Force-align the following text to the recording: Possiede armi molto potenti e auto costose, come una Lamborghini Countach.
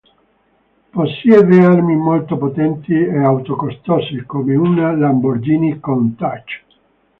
Possiede 0.89 1.63
armi 1.63 1.95
molto 1.95 2.35
potenti 2.35 2.91
e 2.91 3.19
auto 3.19 3.55
costose, 3.55 4.23
come 4.25 4.55
una 4.55 4.95
Lamborghini 4.95 5.79
Countach. 5.79 6.63